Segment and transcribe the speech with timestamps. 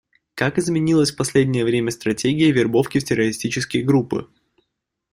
[0.33, 4.27] Как изменилась в последнее время стратегия вербовки в террористические группы?